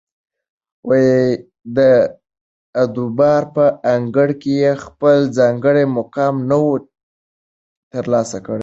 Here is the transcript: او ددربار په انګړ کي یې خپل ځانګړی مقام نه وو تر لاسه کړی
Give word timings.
او 0.85 0.91
ددربار 1.75 3.43
په 3.55 3.65
انګړ 3.93 4.29
کي 4.41 4.53
یې 4.61 4.73
خپل 4.85 5.17
ځانګړی 5.37 5.83
مقام 5.97 6.35
نه 6.49 6.57
وو 6.63 6.75
تر 7.91 8.05
لاسه 8.13 8.37
کړی 8.47 8.59